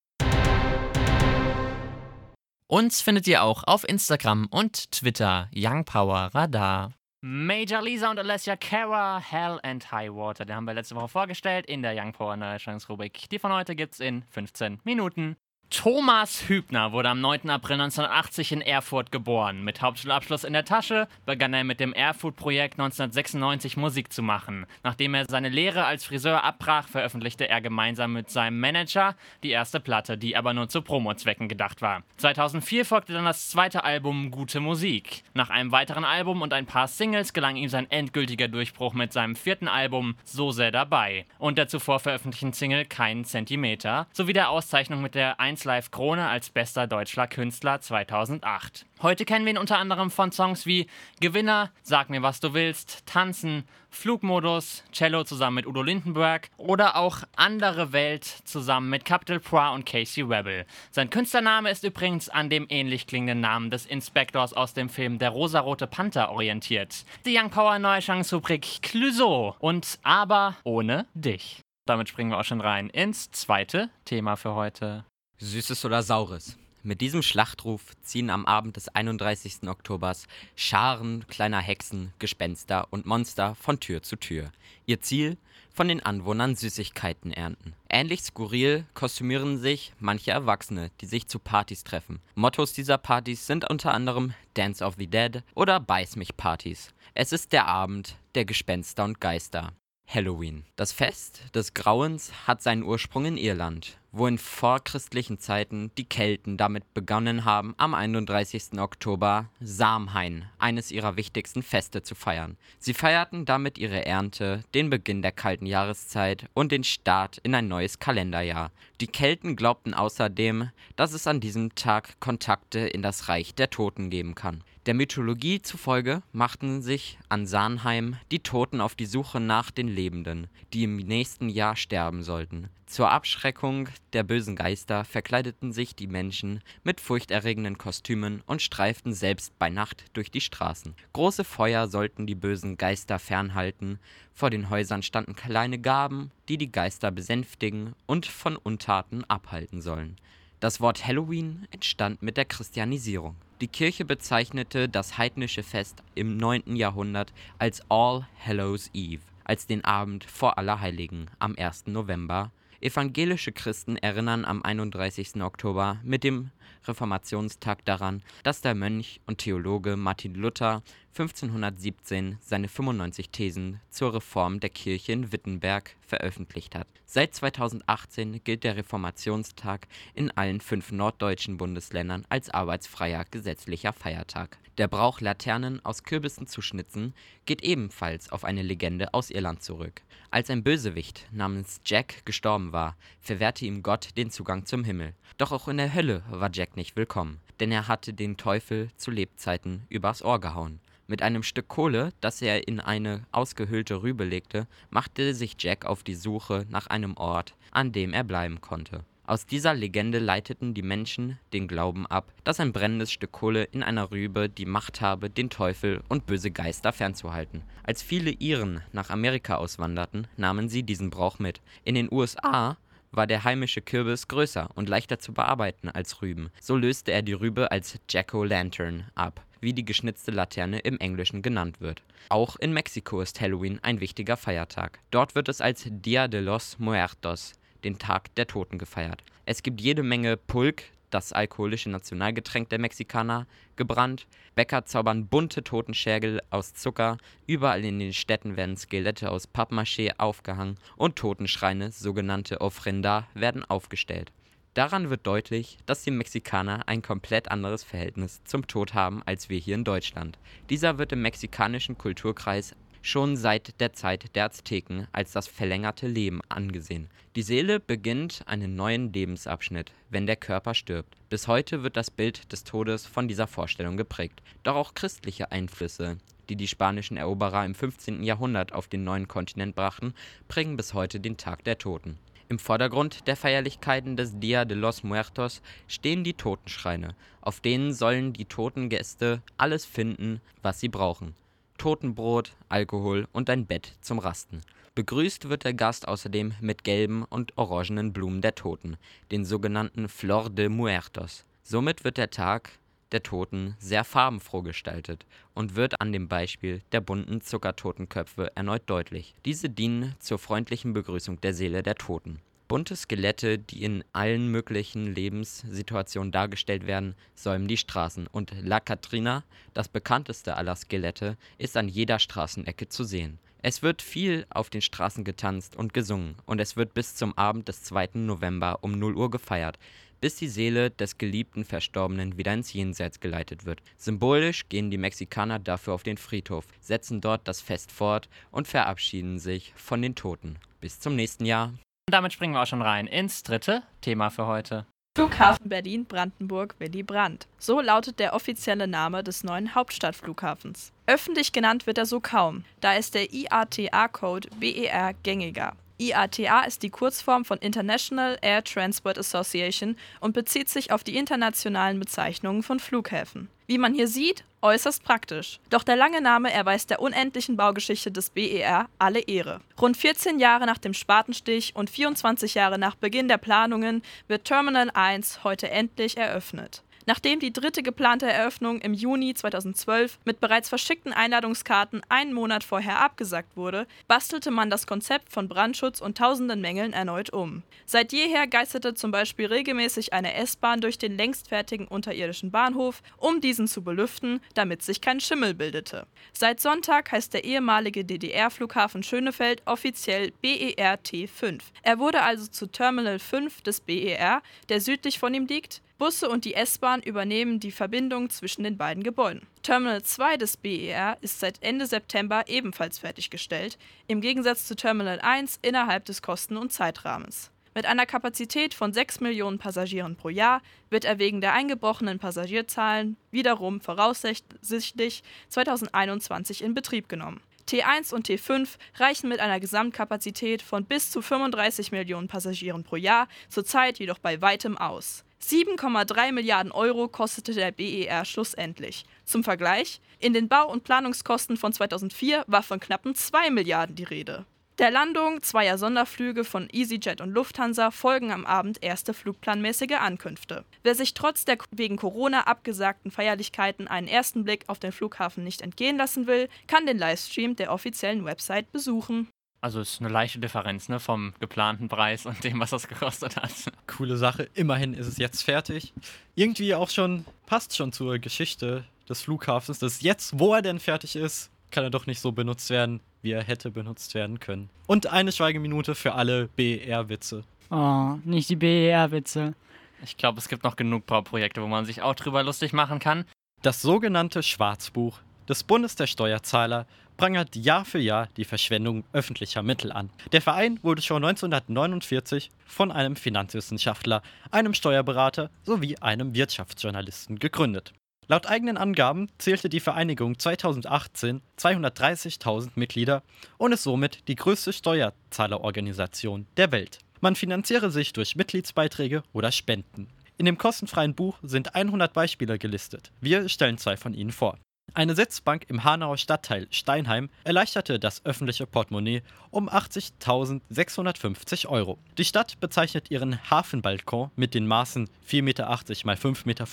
Uns 2.68 3.02
findet 3.02 3.28
ihr 3.28 3.44
auch 3.44 3.64
auf 3.68 3.88
Instagram 3.88 4.48
und 4.50 4.92
Twitter 4.92 5.48
Young 5.56 5.86
Power 5.86 6.32
Radar. 6.34 6.92
Major 7.28 7.82
Lisa 7.82 8.12
und 8.12 8.20
Alessia 8.20 8.56
Cara, 8.56 9.20
Hell 9.20 9.60
and 9.64 9.92
High 9.92 10.14
Water. 10.14 10.46
Den 10.46 10.56
haben 10.56 10.66
wir 10.66 10.76
letzte 10.76 10.94
Woche 10.94 11.08
vorgestellt 11.08 11.66
in 11.66 11.82
der 11.82 12.00
Young 12.00 12.12
Power 12.12 12.38
Neuerscheinungsrubrik. 12.38 13.28
Die 13.32 13.40
von 13.40 13.52
heute 13.52 13.76
gibt's 13.76 14.00
in 14.00 14.22
15 14.30 14.82
Minuten. 14.84 15.36
Thomas 15.72 16.48
Hübner 16.48 16.92
wurde 16.92 17.10
am 17.10 17.20
9. 17.22 17.50
April 17.50 17.82
1980 17.82 18.52
in 18.52 18.62
Erfurt 18.62 19.12
geboren. 19.12 19.64
Mit 19.64 19.82
Hauptschulabschluss 19.82 20.44
in 20.44 20.54
der 20.54 20.64
Tasche 20.64 21.08
begann 21.26 21.54
er 21.54 21.64
mit 21.64 21.80
dem 21.80 21.92
Erfurt-Projekt 21.92 22.80
1996 22.80 23.76
Musik 23.76 24.14
zu 24.14 24.22
machen. 24.22 24.68
Nachdem 24.84 25.16
er 25.16 25.26
seine 25.26 25.50
Lehre 25.50 25.86
als 25.86 26.06
Friseur 26.06 26.44
abbrach, 26.44 26.88
veröffentlichte 26.88 27.50
er 27.50 27.62
gemeinsam 27.62 28.14
mit 28.14 28.30
seinem 28.30 28.60
Manager 28.60 29.16
die 29.44 29.50
erste 29.50 29.80
Platte, 29.80 30.18
die 30.18 30.38
aber 30.38 30.54
nur 30.54 30.70
zu 30.70 30.84
Promozwecken 30.84 31.50
gedacht 31.50 31.82
war. 31.82 32.04
2004 32.18 32.86
folgte 32.86 33.14
dann 33.14 33.26
das 33.26 33.50
zweite 33.50 33.84
Album 33.84 34.30
Gute 34.30 34.60
Musik. 34.60 35.24
Nach 35.34 35.50
einem 35.50 35.72
weiteren 35.72 36.06
Album 36.06 36.44
und 36.44 36.54
ein 36.54 36.68
paar 36.68 36.88
Singles 36.88 37.34
gelang 37.34 37.56
ihm 37.56 37.70
sein 37.70 37.90
endgültiger 37.90 38.48
Durchbruch 38.48 38.94
mit 38.94 39.12
seinem 39.14 39.36
vierten 39.36 39.68
Album 39.68 40.16
So 40.24 40.52
sehr 40.52 40.72
dabei 40.72 41.26
und 41.40 41.58
der 41.58 41.68
zuvor 41.68 42.00
veröffentlichten 42.00 42.54
Single 42.54 42.86
Keinen 42.86 43.26
Zentimeter 43.26 44.08
sowie 44.14 44.34
der 44.34 44.52
Auszeichnung 44.52 45.02
mit 45.02 45.16
der 45.16 45.40
1 45.40 45.55
Live 45.64 45.92
Krone 45.92 46.28
als 46.28 46.50
bester 46.50 46.88
deutscher 46.88 47.28
Künstler 47.28 47.80
2008. 47.80 48.86
Heute 49.02 49.26
kennen 49.26 49.46
wir 49.46 49.54
ihn 49.54 49.58
unter 49.58 49.78
anderem 49.78 50.12
von 50.12 50.32
Songs 50.32 50.66
wie 50.66 50.88
Gewinner, 51.22 51.72
Sag 51.84 52.10
mir 52.10 52.22
was 52.22 52.40
du 52.40 52.54
willst, 52.54 53.06
Tanzen, 53.06 53.64
Flugmodus, 53.90 54.84
Cello 54.92 55.24
zusammen 55.24 55.56
mit 55.56 55.68
Udo 55.68 55.82
Lindenberg 55.82 56.50
oder 56.58 56.98
auch 56.98 57.20
Andere 57.36 57.94
Welt 57.94 58.26
zusammen 58.26 58.90
mit 58.90 59.06
Capital 59.06 59.40
Bra 59.40 59.74
und 59.74 59.86
Casey 59.86 60.24
Rebel. 60.24 60.66
Sein 60.92 61.10
Künstlername 61.10 61.72
ist 61.72 61.84
übrigens 61.84 62.28
an 62.28 62.50
dem 62.50 62.66
ähnlich 62.70 63.08
klingenden 63.08 63.42
Namen 63.42 63.70
des 63.70 63.86
Inspektors 63.86 64.54
aus 64.54 64.74
dem 64.74 64.90
Film 64.90 65.20
Der 65.20 65.30
rosarote 65.30 65.88
Panther 65.88 66.32
orientiert. 66.32 67.06
Die 67.26 67.38
Young 67.38 67.50
Power 67.50 67.80
Neuerscheinungsrubrik 67.80 68.82
Clouseau 68.82 69.56
und 69.60 70.00
Aber 70.04 70.56
ohne 70.64 71.06
dich. 71.14 71.62
Damit 71.86 72.10
springen 72.10 72.32
wir 72.32 72.40
auch 72.40 72.46
schon 72.46 72.62
rein 72.62 72.90
ins 72.90 73.30
zweite 73.32 73.90
Thema 74.06 74.36
für 74.36 74.56
heute. 74.56 75.06
Süßes 75.40 75.84
oder 75.84 76.02
Saures? 76.02 76.58
Mit 76.82 77.02
diesem 77.02 77.22
Schlachtruf 77.22 77.94
ziehen 78.04 78.30
am 78.30 78.46
Abend 78.46 78.78
des 78.78 78.88
31. 78.88 79.68
Oktobers 79.68 80.28
Scharen 80.56 81.26
kleiner 81.28 81.60
Hexen, 81.60 82.14
Gespenster 82.20 82.88
und 82.92 83.06
Monster 83.06 83.56
von 83.56 83.82
Tür 83.82 84.02
zu 84.02 84.16
Tür. 84.16 84.52
Ihr 84.86 85.02
Ziel? 85.02 85.38
Von 85.74 85.90
den 85.90 86.02
Anwohnern 86.02 86.56
Süßigkeiten 86.56 87.34
ernten. 87.34 87.74
Ähnlich 87.90 88.22
skurril 88.22 88.86
kostümieren 88.94 89.58
sich 89.58 89.92
manche 90.00 90.32
Erwachsene, 90.32 90.90
die 91.02 91.06
sich 91.06 91.28
zu 91.28 91.38
Partys 91.38 91.84
treffen. 91.84 92.22
Mottos 92.36 92.72
dieser 92.72 92.98
Partys 92.98 93.46
sind 93.46 93.70
unter 93.70 93.94
anderem 93.94 94.34
Dance 94.54 94.86
of 94.86 94.96
the 94.98 95.08
Dead 95.08 95.44
oder 95.54 95.82
Beiß 95.82 96.16
mich 96.16 96.38
Partys. 96.38 96.94
Es 97.14 97.34
ist 97.34 97.52
der 97.52 97.68
Abend 97.68 98.16
der 98.36 98.46
Gespenster 98.46 99.04
und 99.04 99.20
Geister. 99.20 99.74
Halloween. 100.08 100.64
Das 100.76 100.92
Fest 100.92 101.42
des 101.54 101.74
Grauens 101.74 102.32
hat 102.48 102.62
seinen 102.62 102.84
Ursprung 102.84 103.26
in 103.26 103.38
Irland, 103.38 103.98
wo 104.12 104.28
in 104.28 104.38
vorchristlichen 104.38 105.40
Zeiten 105.40 105.92
die 105.98 106.06
Kelten 106.06 106.58
damit 106.58 106.94
begonnen 106.94 107.44
haben, 107.44 107.74
am 107.78 107.94
31. 107.94 108.80
Oktober 108.80 109.50
Samhain, 109.60 110.46
eines 110.58 110.92
ihrer 110.92 111.18
wichtigsten 111.18 111.64
Feste, 111.64 112.02
zu 112.02 112.16
feiern. 112.16 112.58
Sie 112.80 112.94
feierten 112.94 113.46
damit 113.46 113.78
ihre 113.78 114.06
Ernte, 114.06 114.64
den 114.74 114.90
Beginn 114.90 115.22
der 115.22 115.32
kalten 115.32 115.66
Jahreszeit 115.66 116.46
und 116.54 116.72
den 116.72 116.84
Start 116.84 117.40
in 117.40 117.56
ein 117.56 117.68
neues 117.68 118.00
Kalenderjahr. 118.00 118.72
Die 119.02 119.08
Kelten 119.08 119.56
glaubten 119.56 119.94
außerdem, 119.94 120.70
dass 120.96 121.14
es 121.14 121.28
an 121.28 121.42
diesem 121.42 121.76
Tag 121.76 122.20
Kontakte 122.20 122.80
in 122.80 123.02
das 123.02 123.28
Reich 123.28 123.54
der 123.56 123.70
Toten 123.70 124.10
geben 124.10 124.36
kann. 124.36 124.64
Der 124.86 124.94
Mythologie 124.94 125.64
zufolge 125.64 126.22
machten 126.32 126.84
sich 126.84 127.18
an 127.28 127.48
Sanheim 127.48 128.18
die 128.32 128.42
Toten 128.42 128.82
auf 128.82 128.94
die 128.94 129.08
Suche 129.08 129.40
nach 129.40 129.72
den 129.72 129.88
Lebenden, 129.88 130.46
die 130.74 130.84
im 130.84 130.98
nächsten 130.98 131.50
Jahr 131.50 131.76
sterben 131.76 132.22
sollten. 132.22 132.70
Zur 132.86 133.10
Abschreckung 133.10 133.90
der 134.14 134.22
bösen 134.22 134.56
Geister 134.56 135.04
verkleideten 135.04 135.74
sich 135.74 135.96
die 135.96 136.06
Menschen 136.06 136.62
mit 136.84 137.02
furchterregenden 137.02 137.80
Kostümen 137.80 138.44
und 138.46 138.62
streiften 138.62 139.16
selbst 139.16 139.58
bei 139.58 139.72
Nacht 139.72 140.06
durch 140.14 140.30
die 140.30 140.42
Straßen. 140.42 140.94
Große 141.14 141.46
Feuer 141.46 141.88
sollten 141.88 142.28
die 142.28 142.36
bösen 142.36 142.78
Geister 142.78 143.18
fernhalten, 143.18 143.98
vor 144.36 144.52
den 144.52 144.70
Häusern 144.70 145.02
standen 145.02 145.36
kleine 145.36 145.80
Gaben, 145.80 146.30
die 146.48 146.60
die 146.60 146.72
Geister 146.72 147.10
besänftigen 147.10 147.96
und 148.06 148.28
von 148.28 148.56
Untaten 148.56 149.24
abhalten 149.24 149.82
sollen. 149.82 150.18
Das 150.60 150.80
Wort 150.80 151.06
Halloween 151.08 151.68
entstand 151.72 152.22
mit 152.22 152.38
der 152.38 152.46
Christianisierung. 152.46 153.36
Die 153.62 153.70
Kirche 153.70 154.04
bezeichnete 154.04 154.90
das 154.90 155.18
heidnische 155.18 155.64
Fest 155.64 156.04
im 156.14 156.36
9. 156.36 156.76
Jahrhundert 156.76 157.32
als 157.58 157.82
All 157.90 158.28
Hallows 158.46 158.90
Eve, 158.94 159.22
als 159.46 159.66
den 159.66 159.86
Abend 159.86 160.26
vor 160.26 160.58
Allerheiligen 160.58 161.30
am 161.40 161.56
1. 161.58 161.88
November. 161.88 162.52
Evangelische 162.82 163.54
Christen 163.54 163.96
erinnern 163.96 164.44
am 164.44 164.62
31. 164.62 165.42
Oktober 165.42 166.02
mit 166.04 166.26
dem 166.26 166.52
Reformationstag 166.86 167.86
daran, 167.86 168.24
dass 168.44 168.60
der 168.60 168.76
Mönch 168.76 169.22
und 169.26 169.38
Theologe 169.38 169.96
Martin 169.96 170.36
Luther 170.36 170.84
1517 171.18 172.38
seine 172.42 172.68
95 172.68 173.30
Thesen 173.30 173.80
zur 173.90 174.16
Reform 174.16 174.60
der 174.60 174.70
Kirche 174.70 175.14
in 175.14 175.32
Wittenberg 175.32 175.96
veröffentlicht 176.06 176.76
hat. 176.76 176.88
Seit 177.06 177.36
2018 177.36 178.44
gilt 178.44 178.64
der 178.64 178.78
Reformationstag 178.78 179.88
in 180.14 180.32
allen 180.32 180.62
fünf 180.62 180.92
norddeutschen 180.92 181.58
Bundesländern 181.58 182.26
als 182.30 182.50
arbeitsfreier 182.50 183.26
gesetzlicher 183.30 183.94
Feiertag. 183.94 184.58
Der 184.78 184.90
Brauch, 184.90 185.22
Laternen 185.22 185.84
aus 185.86 186.04
Kürbissen 186.04 186.48
zu 186.48 186.62
schnitzen, 186.62 187.14
geht 187.46 187.64
ebenfalls 187.64 188.30
auf 188.30 188.44
eine 188.44 188.62
Legende 188.62 189.14
aus 189.14 189.30
Irland 189.30 189.64
zurück. 189.64 190.02
Als 190.32 190.50
ein 190.50 190.64
Bösewicht 190.64 191.28
namens 191.32 191.80
Jack 191.86 192.26
gestorben 192.26 192.74
war, 192.74 192.98
verwehrte 193.22 193.66
ihm 193.66 193.84
Gott 193.84 194.10
den 194.18 194.32
Zugang 194.32 194.66
zum 194.66 194.84
Himmel. 194.84 195.14
Doch 195.38 195.54
auch 195.54 195.70
in 195.70 195.78
der 195.78 195.94
Hölle 195.94 196.24
war 196.30 196.50
Jack 196.52 196.76
nicht 196.76 196.98
willkommen, 196.98 197.40
denn 197.62 197.72
er 197.72 197.88
hatte 197.88 198.14
den 198.14 198.36
Teufel 198.36 198.90
zu 198.98 199.12
Lebzeiten 199.12 199.86
übers 199.88 200.22
Ohr 200.22 200.42
gehauen. 200.42 200.82
Mit 201.08 201.22
einem 201.22 201.44
Stück 201.44 201.68
Kohle, 201.68 202.14
das 202.20 202.42
er 202.42 202.68
in 202.68 202.80
eine 202.80 203.28
ausgehöhlte 203.32 204.02
Rübe 204.02 204.24
legte, 204.24 204.66
machte 204.90 205.36
sich 205.36 205.56
Jack 205.60 205.86
auf 205.86 206.02
die 206.02 206.16
Suche 206.16 206.66
nach 206.70 206.88
einem 206.88 207.16
Ort, 207.16 207.54
an 207.70 207.92
dem 207.92 208.12
er 208.12 208.24
bleiben 208.24 208.60
konnte. 208.60 209.06
Aus 209.28 209.46
dieser 209.46 209.76
Legende 209.76 210.18
leiteten 210.18 210.74
die 210.74 210.82
Menschen 210.82 211.38
den 211.54 211.68
Glauben 211.68 212.08
ab, 212.08 212.34
dass 212.44 212.60
ein 212.60 212.74
brennendes 212.74 213.12
Stück 213.12 213.32
Kohle 213.32 213.66
in 213.66 213.84
einer 213.84 214.10
Rübe 214.10 214.50
die 214.50 214.66
Macht 214.66 215.00
habe, 215.02 215.30
den 215.30 215.52
Teufel 215.52 216.02
und 216.10 216.26
böse 216.26 216.50
Geister 216.50 216.92
fernzuhalten. 216.92 217.62
Als 217.84 218.02
viele 218.02 218.32
Iren 218.32 218.82
nach 218.92 219.12
Amerika 219.12 219.58
auswanderten, 219.58 220.28
nahmen 220.38 220.70
sie 220.70 220.82
diesen 220.82 221.12
Brauch 221.12 221.38
mit. 221.38 221.62
In 221.84 221.94
den 221.94 222.12
USA 222.12 222.78
war 223.12 223.28
der 223.28 223.44
heimische 223.44 223.82
Kürbis 223.82 224.28
größer 224.28 224.70
und 224.74 224.90
leichter 224.90 225.20
zu 225.20 225.34
bearbeiten 225.34 225.90
als 225.90 226.22
Rüben. 226.24 226.50
So 226.60 226.76
löste 226.76 227.12
er 227.12 227.22
die 227.22 227.34
Rübe 227.34 227.72
als 227.72 228.00
Jack-o'-lantern 228.10 229.04
ab 229.14 229.46
wie 229.66 229.74
die 229.74 229.84
geschnitzte 229.84 230.32
Laterne 230.32 230.80
im 230.80 230.98
Englischen 231.00 231.42
genannt 231.42 231.82
wird. 231.82 232.04
Auch 232.30 232.56
in 232.56 232.72
Mexiko 232.72 233.20
ist 233.20 233.42
Halloween 233.42 233.80
ein 233.82 234.00
wichtiger 234.00 234.38
Feiertag. 234.38 235.00
Dort 235.12 235.36
wird 235.36 235.50
es 235.50 235.60
als 235.60 235.88
Dia 235.90 236.30
de 236.30 236.40
los 236.40 236.78
Muertos, 236.80 237.54
den 237.84 237.98
Tag 237.98 238.34
der 238.36 238.48
Toten, 238.48 238.78
gefeiert. 238.78 239.24
Es 239.46 239.64
gibt 239.64 239.82
jede 239.82 240.04
Menge 240.04 240.38
Pulk, 240.38 240.84
das 241.10 241.34
alkoholische 241.34 241.90
Nationalgetränk 241.90 242.70
der 242.70 242.80
Mexikaner, 242.80 243.48
gebrannt. 243.76 244.28
Bäcker 244.54 244.86
zaubern 244.86 245.28
bunte 245.28 245.64
Totenschergel 245.64 246.42
aus 246.52 246.74
Zucker. 246.74 247.18
Überall 247.48 247.84
in 247.84 248.00
den 248.00 248.14
Städten 248.14 248.58
werden 248.58 248.78
Skelette 248.78 249.32
aus 249.32 249.48
Pappmaché 249.52 250.14
aufgehangen 250.18 250.78
und 250.96 251.16
Totenschreine, 251.16 251.92
sogenannte 251.92 252.62
Ofrenda, 252.62 253.28
werden 253.34 253.66
aufgestellt. 253.66 254.32
Daran 254.76 255.10
wird 255.10 255.26
deutlich, 255.26 255.78
dass 255.86 256.04
die 256.04 256.12
Mexikaner 256.12 256.86
ein 256.90 257.02
komplett 257.02 257.50
anderes 257.50 257.86
Verhältnis 257.86 258.44
zum 258.44 258.68
Tod 258.68 258.94
haben 258.94 259.24
als 259.26 259.48
wir 259.48 259.58
hier 259.58 259.74
in 259.74 259.86
Deutschland. 259.86 260.38
Dieser 260.70 260.98
wird 260.98 261.14
im 261.14 261.22
mexikanischen 261.22 261.98
Kulturkreis 261.98 262.76
schon 263.02 263.38
seit 263.38 263.80
der 263.80 263.94
Zeit 263.94 264.36
der 264.36 264.44
Azteken 264.44 265.08
als 265.14 265.32
das 265.32 265.48
verlängerte 265.48 266.08
Leben 266.08 266.42
angesehen. 266.50 267.08
Die 267.38 267.42
Seele 267.42 267.80
beginnt 267.80 268.44
einen 268.48 268.76
neuen 268.76 269.14
Lebensabschnitt, 269.14 269.94
wenn 270.10 270.26
der 270.26 270.36
Körper 270.36 270.74
stirbt. 270.74 271.16
Bis 271.30 271.48
heute 271.48 271.84
wird 271.84 271.96
das 271.96 272.12
Bild 272.12 272.52
des 272.52 272.66
Todes 272.66 273.06
von 273.06 273.30
dieser 273.30 273.48
Vorstellung 273.48 273.96
geprägt. 273.96 274.42
Doch 274.64 274.76
auch 274.76 274.94
christliche 274.94 275.54
Einflüsse, 275.54 276.18
die 276.50 276.58
die 276.58 276.68
spanischen 276.68 277.16
Eroberer 277.16 277.64
im 277.64 277.76
15. 277.76 278.24
Jahrhundert 278.24 278.74
auf 278.74 278.90
den 278.90 279.06
neuen 279.06 279.30
Kontinent 279.30 279.74
brachten, 279.74 280.14
prägen 280.50 280.76
bis 280.76 280.94
heute 280.94 281.22
den 281.22 281.38
Tag 281.38 281.64
der 281.64 281.78
Toten. 281.78 282.20
Im 282.48 282.60
Vordergrund 282.60 283.28
der 283.28 283.36
Feierlichkeiten 283.36 284.16
des 284.16 284.40
Dia 284.40 284.66
de 284.66 284.78
los 284.78 285.04
Muertos 285.04 285.64
stehen 285.88 286.24
die 286.24 286.36
Totenschreine, 286.36 287.16
auf 287.42 287.60
denen 287.60 287.92
sollen 287.92 288.34
die 288.34 288.46
toten 288.46 288.88
Gäste 288.90 289.42
alles 289.58 289.86
finden, 289.86 290.42
was 290.62 290.80
sie 290.80 290.90
brauchen. 290.90 291.34
Totenbrot, 291.80 292.54
Alkohol 292.70 293.28
und 293.32 293.50
ein 293.50 293.66
Bett 293.66 293.94
zum 294.02 294.20
Rasten. 294.20 294.62
Begrüßt 294.94 295.50
wird 295.50 295.66
der 295.66 295.74
Gast 295.74 296.08
außerdem 296.08 296.54
mit 296.62 296.84
gelben 296.84 297.24
und 297.24 297.58
orangenen 297.58 298.14
Blumen 298.14 298.42
der 298.42 298.54
Toten, 298.54 298.98
den 299.32 299.44
sogenannten 299.44 300.08
Flor 300.08 300.52
de 300.52 300.70
Muertos. 300.70 301.46
Somit 301.64 302.04
wird 302.04 302.18
der 302.18 302.30
Tag 302.30 302.78
der 303.12 303.24
Toten 303.24 303.76
sehr 303.80 304.04
farbenfroh 304.04 304.62
gestaltet 304.62 305.26
und 305.54 305.76
wird 305.76 306.02
an 306.02 306.12
dem 306.12 306.28
Beispiel 306.28 306.82
der 306.92 307.02
bunten 307.02 307.42
Zuckertotenköpfe 307.42 308.56
erneut 308.56 308.84
deutlich. 308.88 309.36
Diese 309.46 309.70
dienen 309.70 310.16
zur 310.20 310.40
freundlichen 310.40 310.94
Begrüßung 310.94 311.40
der 311.42 311.54
Seele 311.54 311.84
der 311.84 311.96
Toten. 311.96 312.40
Bunte 312.68 312.96
Skelette, 312.96 313.60
die 313.60 313.84
in 313.84 314.04
allen 314.12 314.50
möglichen 314.50 315.14
Lebenssituationen 315.14 316.32
dargestellt 316.32 316.88
werden, 316.88 317.14
säumen 317.36 317.68
die 317.68 317.78
Straßen 317.78 318.26
und 318.26 318.54
La 318.60 318.80
Catrina, 318.80 319.44
das 319.76 319.88
bekannteste 319.88 320.58
aller 320.58 320.76
Skelette, 320.76 321.38
ist 321.60 321.78
an 321.78 321.88
jeder 321.88 322.18
Straßenecke 322.18 322.90
zu 322.90 323.04
sehen. 323.04 323.38
Es 323.68 323.82
wird 323.82 324.02
viel 324.02 324.46
auf 324.50 324.70
den 324.70 324.82
Straßen 324.82 325.24
getanzt 325.24 325.76
und 325.76 325.94
gesungen 325.94 326.36
und 326.46 326.60
es 326.60 326.76
wird 326.76 326.94
bis 326.94 327.16
zum 327.16 327.38
Abend 327.38 327.68
des 327.68 327.82
2. 327.84 328.10
November 328.14 328.80
um 328.82 328.92
0 328.92 329.16
Uhr 329.16 329.32
gefeiert, 329.32 329.80
bis 330.22 330.36
die 330.36 330.48
Seele 330.48 330.92
des 330.92 331.18
geliebten 331.18 331.66
Verstorbenen 331.66 332.38
wieder 332.38 332.54
ins 332.54 332.74
Jenseits 332.74 333.20
geleitet 333.20 333.66
wird. 333.66 333.82
Symbolisch 333.98 334.68
gehen 334.70 334.92
die 334.92 334.98
Mexikaner 334.98 335.60
dafür 335.60 335.94
auf 335.94 336.04
den 336.04 336.18
Friedhof, 336.18 336.66
setzen 336.80 337.22
dort 337.22 337.48
das 337.48 337.62
Fest 337.62 337.92
fort 337.92 338.30
und 338.52 338.68
verabschieden 338.68 339.40
sich 339.40 339.74
von 339.76 340.02
den 340.02 340.16
Toten. 340.16 340.58
Bis 340.82 341.00
zum 341.00 341.16
nächsten 341.16 341.46
Jahr. 341.46 341.68
Und 342.08 342.12
damit 342.12 342.34
springen 342.34 342.54
wir 342.54 342.62
auch 342.62 342.68
schon 342.68 342.82
rein 342.82 343.08
ins 343.08 343.44
dritte 343.44 343.84
Thema 344.02 344.30
für 344.30 344.46
heute. 344.46 344.86
Flughafen 345.18 345.70
Berlin-Brandenburg 345.70 346.76
Willy 346.78 347.02
Brandt. 347.02 347.48
So 347.58 347.80
lautet 347.80 348.20
der 348.20 348.34
offizielle 348.34 348.86
Name 348.86 349.24
des 349.24 349.46
neuen 349.46 349.74
Hauptstadtflughafens. 349.74 350.92
Öffentlich 351.08 351.54
genannt 351.54 351.88
wird 351.88 351.98
er 351.98 352.06
so 352.06 352.20
kaum, 352.20 352.66
da 352.82 352.96
ist 352.96 353.16
der 353.16 353.34
IATA-Code 353.34 354.50
BER 354.60 355.14
gängiger. 355.24 355.74
IATA 355.98 356.64
ist 356.64 356.84
die 356.84 356.90
Kurzform 356.90 357.46
von 357.46 357.58
International 357.60 358.38
Air 358.42 358.64
Transport 358.64 359.18
Association 359.18 359.96
und 360.20 360.34
bezieht 360.34 360.68
sich 360.70 360.92
auf 360.92 361.04
die 361.04 361.16
internationalen 361.16 362.00
Bezeichnungen 362.00 362.64
von 362.64 362.80
Flughäfen. 362.80 363.50
Wie 363.68 363.78
man 363.78 363.94
hier 363.94 364.08
sieht, 364.08 364.44
äußerst 364.62 365.04
praktisch. 365.04 365.60
Doch 365.70 365.84
der 365.84 365.96
lange 365.96 366.22
Name 366.22 366.52
erweist 366.52 366.90
der 366.90 367.02
unendlichen 367.02 367.56
Baugeschichte 367.56 368.12
des 368.12 368.30
BER 368.30 368.88
alle 369.00 369.20
Ehre. 369.22 369.62
Rund 369.80 369.96
14 369.98 370.40
Jahre 370.40 370.66
nach 370.66 370.78
dem 370.78 370.94
Spatenstich 370.94 371.76
und 371.76 371.90
24 371.90 372.56
Jahre 372.56 372.78
nach 372.78 372.96
Beginn 372.96 373.28
der 373.28 373.38
Planungen 373.38 374.04
wird 374.28 374.46
Terminal 374.46 374.90
1 374.94 375.44
heute 375.44 375.70
endlich 375.70 376.18
eröffnet. 376.18 376.84
Nachdem 377.08 377.40
die 377.40 377.54
dritte 377.54 377.84
geplante 377.84 378.26
Eröffnung 378.26 378.82
im 378.82 378.94
Juni 378.94 379.34
2012 379.36 380.18
mit 380.26 380.40
bereits 380.40 380.70
verschickten 380.70 381.14
Einladungskarten 381.14 382.02
einen 382.10 382.34
Monat 382.34 382.64
vorher 382.64 383.00
abgesagt 383.00 383.56
wurde, 383.56 383.86
bastelte 384.08 384.50
man 384.50 384.72
das 384.72 384.88
Konzept 384.88 385.32
von 385.32 385.48
Brandschutz 385.48 386.02
und 386.02 386.18
tausenden 386.18 386.62
Mängeln 386.62 386.94
erneut 386.94 387.32
um. 387.32 387.62
Seit 387.86 388.12
jeher 388.12 388.48
geisterte 388.48 388.96
zum 388.96 389.12
Beispiel 389.12 389.46
regelmäßig 389.46 390.14
eine 390.14 390.34
S-Bahn 390.34 390.82
durch 390.82 390.98
den 390.98 391.16
längst 391.16 391.50
fertigen 391.50 391.88
unterirdischen 391.88 392.50
Bahnhof, 392.50 393.04
um 393.18 393.40
diesen 393.40 393.68
zu 393.68 393.84
belüften, 393.84 394.42
damit 394.56 394.82
sich 394.82 395.00
kein 395.00 395.20
Schimmel 395.20 395.54
bildete. 395.54 396.08
Seit 396.34 396.60
Sonntag 396.60 397.12
heißt 397.12 397.34
der 397.34 397.44
ehemalige 397.44 398.04
DDR-Flughafen 398.04 399.04
Schönefeld 399.04 399.62
offiziell 399.66 400.32
BER 400.42 401.00
T5. 401.04 401.60
Er 401.84 402.00
wurde 402.00 402.24
also 402.24 402.48
zu 402.48 402.66
Terminal 402.66 403.20
5 403.20 403.62
des 403.62 403.80
BER, 403.80 404.42
der 404.70 404.82
südlich 404.82 405.20
von 405.20 405.34
ihm 405.34 405.46
liegt, 405.46 405.82
Busse 405.98 406.28
und 406.30 406.44
die 406.44 406.56
S-Bahn 406.56 407.02
übernehmen 407.02 407.62
die 407.62 407.72
Verbindung 407.72 408.30
zwischen 408.30 408.64
den 408.64 408.78
beiden 408.78 409.02
Gebäuden. 409.02 409.48
Terminal 409.64 410.04
2 410.04 410.36
des 410.36 410.58
BER 410.58 411.18
ist 411.22 411.40
seit 411.40 411.64
Ende 411.64 411.86
September 411.86 412.44
ebenfalls 412.48 413.00
fertiggestellt, 413.00 413.78
im 414.08 414.20
Gegensatz 414.20 414.66
zu 414.66 414.76
Terminal 414.76 415.22
1 415.22 415.60
innerhalb 415.62 416.04
des 416.04 416.22
Kosten- 416.22 416.58
und 416.58 416.74
Zeitrahmens. 416.74 417.50
Mit 417.74 417.86
einer 417.86 418.06
Kapazität 418.06 418.74
von 418.74 418.92
6 418.92 419.22
Millionen 419.22 419.58
Passagieren 419.58 420.18
pro 420.18 420.30
Jahr 420.30 420.62
wird 420.90 421.06
er 421.06 421.18
wegen 421.18 421.40
der 421.40 421.54
eingebrochenen 421.54 422.20
Passagierzahlen 422.20 423.16
wiederum 423.32 423.80
voraussichtlich 423.80 425.24
2021 425.50 426.62
in 426.62 426.74
Betrieb 426.74 427.08
genommen. 427.08 427.42
T1 427.68 428.14
und 428.14 428.28
T5 428.28 428.78
reichen 428.96 429.28
mit 429.28 429.40
einer 429.40 429.60
Gesamtkapazität 429.60 430.62
von 430.62 430.86
bis 430.86 431.10
zu 431.10 431.22
35 431.22 431.92
Millionen 431.92 432.28
Passagieren 432.28 432.84
pro 432.84 432.98
Jahr 432.98 433.28
zurzeit 433.50 433.98
jedoch 433.98 434.20
bei 434.20 434.42
weitem 434.42 434.78
aus. 434.78 435.26
7,3 435.46 436.32
Milliarden 436.32 436.72
Euro 436.72 437.08
kostete 437.08 437.54
der 437.54 437.72
BER 437.72 438.26
schlussendlich. 438.26 439.06
Zum 439.26 439.44
Vergleich, 439.44 440.02
in 440.18 440.34
den 440.34 440.50
Bau- 440.50 440.72
und 440.72 440.84
Planungskosten 440.84 441.56
von 441.56 441.72
2004 441.72 442.46
war 442.48 442.64
von 442.64 442.80
knappen 442.80 443.14
2 443.14 443.52
Milliarden 443.52 443.96
die 443.96 444.06
Rede. 444.06 444.46
Der 444.78 444.92
Landung 444.92 445.42
zweier 445.42 445.78
Sonderflüge 445.78 446.44
von 446.44 446.68
EasyJet 446.70 447.22
und 447.22 447.30
Lufthansa 447.30 447.92
folgen 447.92 448.32
am 448.32 448.46
Abend 448.46 448.84
erste 448.84 449.14
flugplanmäßige 449.14 450.00
Ankünfte. 450.00 450.66
Wer 450.84 450.96
sich 450.96 451.14
trotz 451.14 451.46
der 451.46 451.58
wegen 451.72 451.96
Corona 451.96 452.42
abgesagten 452.42 453.10
Feierlichkeiten 453.10 453.88
einen 453.88 454.10
ersten 454.10 454.44
Blick 454.44 454.66
auf 454.68 454.80
den 454.80 454.92
Flughafen 454.92 455.46
nicht 455.46 455.62
entgehen 455.62 455.96
lassen 455.96 456.28
will, 456.28 456.50
kann 456.68 456.86
den 456.86 456.98
Livestream 456.98 457.56
der 457.56 457.72
offiziellen 457.72 458.26
Website 458.26 458.72
besuchen. 458.74 459.30
Also 459.62 459.80
ist 459.80 460.00
eine 460.00 460.10
leichte 460.10 460.40
Differenz 460.40 460.90
ne, 460.90 461.00
vom 461.00 461.34
geplanten 461.40 461.88
Preis 461.88 462.26
und 462.26 462.44
dem, 462.44 462.60
was 462.60 462.70
das 462.70 462.88
gekostet 462.88 463.36
hat. 463.38 463.52
Coole 463.88 464.18
Sache. 464.18 464.50
Immerhin 464.54 464.94
ist 464.94 465.08
es 465.08 465.18
jetzt 465.18 465.42
fertig. 465.42 465.94
Irgendwie 466.36 466.76
auch 466.76 466.90
schon, 466.90 467.26
passt 467.48 467.76
schon 467.76 467.92
zur 467.92 468.20
Geschichte 468.20 468.84
des 469.10 469.22
Flughafens, 469.22 469.80
dass 469.80 470.02
jetzt, 470.02 470.40
wo 470.40 470.54
er 470.54 470.62
denn 470.62 470.80
fertig 470.80 471.16
ist, 471.16 471.50
kann 471.72 471.84
er 471.84 471.90
doch 471.90 472.06
nicht 472.06 472.20
so 472.20 472.32
benutzt 472.32 472.70
werden, 472.70 473.02
wie 473.22 473.32
er 473.32 473.44
hätte 473.44 473.72
benutzt 473.72 474.14
werden 474.14 474.40
können. 474.40 474.70
Und 474.88 475.08
eine 475.08 475.32
Schweigeminute 475.32 475.96
für 475.96 476.14
alle 476.14 476.48
BER-Witze. 476.56 477.44
Oh, 477.72 478.18
nicht 478.24 478.50
die 478.50 478.56
BER-Witze. 478.56 479.56
Ich 480.04 480.18
glaube, 480.18 480.40
es 480.40 480.48
gibt 480.48 480.64
noch 480.64 480.76
genug 480.76 481.06
Bauprojekte, 481.08 481.62
wo 481.62 481.68
man 481.68 481.86
sich 481.86 482.02
auch 482.02 482.16
drüber 482.16 482.44
lustig 482.44 482.74
machen 482.74 483.00
kann. 483.00 483.26
Das 483.62 483.82
sogenannte 483.82 484.44
Schwarzbuch 484.44 485.20
des 485.48 485.64
Bundes 485.64 485.96
der 485.96 486.08
Steuerzahler 486.08 486.88
prangert 487.18 487.56
Jahr 487.56 487.86
für 487.86 488.00
Jahr 488.00 488.28
die 488.38 488.46
Verschwendung 488.46 489.04
öffentlicher 489.14 489.64
Mittel 489.64 489.92
an. 489.92 490.10
Der 490.32 490.42
Verein 490.42 490.80
wurde 490.84 491.02
schon 491.02 491.24
1949 491.24 492.50
von 492.66 492.92
einem 492.92 493.16
Finanzwissenschaftler, 493.16 494.22
einem 494.52 494.74
Steuerberater 494.74 495.50
sowie 495.64 495.98
einem 495.98 496.34
Wirtschaftsjournalisten 496.34 497.40
gegründet. 497.40 497.94
Laut 498.28 498.48
eigenen 498.48 498.78
Angaben 498.78 499.30
zählte 499.38 499.70
die 499.70 499.80
Vereinigung 499.80 500.40
2018 500.40 501.42
230.000 501.60 502.72
Mitglieder 502.76 503.22
und 503.58 503.72
ist 503.72 503.84
somit 503.84 504.28
die 504.28 504.36
größte 504.36 504.74
Steuerzahlerorganisation 504.74 506.48
der 506.58 506.72
Welt. 506.72 507.00
Man 507.22 507.36
finanziere 507.36 507.92
sich 507.92 508.14
durch 508.14 508.36
Mitgliedsbeiträge 508.36 509.24
oder 509.32 509.52
Spenden. 509.52 510.08
In 510.38 510.46
dem 510.46 510.58
kostenfreien 510.58 511.14
Buch 511.14 511.38
sind 511.44 511.76
100 511.76 512.14
Beispiele 512.14 512.58
gelistet. 512.58 513.12
Wir 513.22 513.48
stellen 513.48 513.78
zwei 513.78 513.96
von 513.96 514.14
ihnen 514.14 514.32
vor. 514.32 514.58
Eine 514.96 515.14
Sitzbank 515.14 515.66
im 515.68 515.84
Hanauer 515.84 516.18
Stadtteil 516.18 516.68
Steinheim 516.72 517.30
erleichterte 517.44 518.00
das 518.00 518.26
öffentliche 518.26 518.66
Portemonnaie 518.66 519.24
um 519.52 519.68
80.650 519.70 521.68
Euro. 521.68 521.98
Die 522.18 522.24
Stadt 522.24 522.62
bezeichnet 522.62 523.12
ihren 523.12 523.38
Hafenbalkon 523.50 524.32
mit 524.38 524.54
den 524.54 524.66
Maßen 524.68 525.10
4,80 525.30 525.42
Meter 525.42 525.70
x 525.70 526.06
5,50 526.06 526.46
Meter 526.46 526.66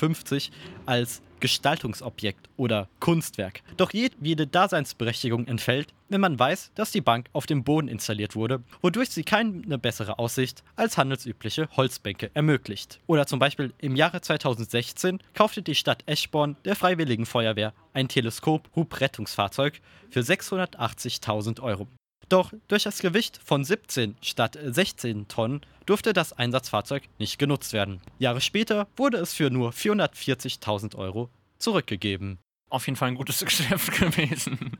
als 0.86 1.20
Gestaltungsobjekt 1.42 2.48
oder 2.56 2.88
Kunstwerk. 3.00 3.62
Doch 3.76 3.92
jede 3.92 4.46
Daseinsberechtigung 4.46 5.46
entfällt, 5.46 5.92
wenn 6.08 6.20
man 6.20 6.38
weiß, 6.38 6.70
dass 6.74 6.92
die 6.92 7.00
Bank 7.00 7.26
auf 7.32 7.46
dem 7.46 7.64
Boden 7.64 7.88
installiert 7.88 8.36
wurde, 8.36 8.62
wodurch 8.80 9.10
sie 9.10 9.24
keine 9.24 9.76
bessere 9.78 10.18
Aussicht 10.18 10.62
als 10.76 10.96
handelsübliche 10.96 11.68
Holzbänke 11.76 12.30
ermöglicht. 12.32 13.00
Oder 13.06 13.26
zum 13.26 13.40
Beispiel 13.40 13.74
im 13.78 13.96
Jahre 13.96 14.20
2016 14.20 15.18
kaufte 15.34 15.62
die 15.62 15.74
Stadt 15.74 16.04
Eschborn 16.06 16.56
der 16.64 16.76
Freiwilligen 16.76 17.26
Feuerwehr 17.26 17.74
ein 17.92 18.08
Teleskop-Hubrettungsfahrzeug 18.08 19.80
für 20.10 20.20
680.000 20.20 21.60
Euro. 21.60 21.88
Doch 22.32 22.50
durch 22.66 22.84
das 22.84 23.00
Gewicht 23.00 23.38
von 23.44 23.62
17 23.62 24.16
statt 24.22 24.58
16 24.58 25.28
Tonnen 25.28 25.60
durfte 25.84 26.14
das 26.14 26.32
Einsatzfahrzeug 26.32 27.02
nicht 27.18 27.38
genutzt 27.38 27.74
werden. 27.74 28.00
Jahre 28.18 28.40
später 28.40 28.88
wurde 28.96 29.18
es 29.18 29.34
für 29.34 29.50
nur 29.50 29.72
440.000 29.72 30.96
Euro 30.96 31.28
zurückgegeben. 31.58 32.38
Auf 32.70 32.86
jeden 32.86 32.96
Fall 32.96 33.08
ein 33.08 33.16
gutes 33.16 33.40
Geschäft 33.44 33.92
gewesen. 34.00 34.78